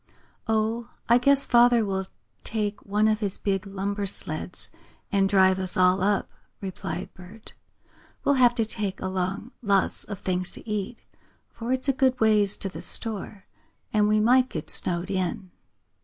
"Oh, 0.47 0.89
I 1.07 1.19
guess 1.19 1.45
father 1.45 1.85
will 1.85 2.07
take 2.43 2.83
one 2.87 3.07
of 3.07 3.19
his 3.19 3.37
big 3.37 3.67
lumber 3.67 4.07
sleds 4.07 4.71
and 5.11 5.29
drive 5.29 5.59
us 5.59 5.77
all 5.77 6.01
up," 6.01 6.27
replied 6.59 7.13
Bert. 7.13 7.53
"We'll 8.23 8.33
have 8.41 8.55
to 8.55 8.65
take 8.65 8.99
along 8.99 9.51
lots 9.61 10.03
of 10.05 10.17
things 10.17 10.49
to 10.53 10.67
eat, 10.67 11.03
for 11.51 11.71
it's 11.71 11.87
a 11.87 11.93
good 11.93 12.19
ways 12.19 12.57
to 12.57 12.67
the 12.67 12.81
store, 12.81 13.45
and 13.93 14.07
we 14.07 14.19
might 14.19 14.49
get 14.49 14.71
snowed 14.71 15.11
in." 15.11 15.51